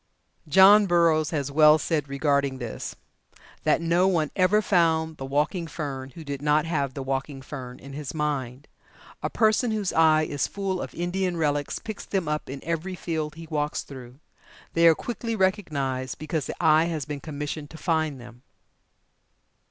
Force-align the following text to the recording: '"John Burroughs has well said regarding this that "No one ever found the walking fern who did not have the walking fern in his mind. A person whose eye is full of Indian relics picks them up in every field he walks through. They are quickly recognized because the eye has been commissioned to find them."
'"John 0.47 0.87
Burroughs 0.87 1.29
has 1.29 1.51
well 1.51 1.77
said 1.77 2.09
regarding 2.09 2.57
this 2.57 2.95
that 3.65 3.81
"No 3.81 4.07
one 4.07 4.31
ever 4.35 4.59
found 4.59 5.17
the 5.17 5.27
walking 5.27 5.67
fern 5.67 6.09
who 6.15 6.23
did 6.23 6.41
not 6.41 6.65
have 6.65 6.95
the 6.95 7.03
walking 7.03 7.39
fern 7.43 7.77
in 7.77 7.93
his 7.93 8.11
mind. 8.11 8.67
A 9.21 9.29
person 9.29 9.69
whose 9.69 9.93
eye 9.93 10.23
is 10.23 10.47
full 10.47 10.81
of 10.81 10.95
Indian 10.95 11.37
relics 11.37 11.77
picks 11.77 12.03
them 12.03 12.27
up 12.27 12.49
in 12.49 12.63
every 12.63 12.95
field 12.95 13.35
he 13.35 13.45
walks 13.51 13.83
through. 13.83 14.17
They 14.73 14.87
are 14.87 14.95
quickly 14.95 15.35
recognized 15.35 16.17
because 16.17 16.47
the 16.47 16.55
eye 16.59 16.85
has 16.85 17.05
been 17.05 17.19
commissioned 17.19 17.69
to 17.69 17.77
find 17.77 18.19
them." 18.19 18.41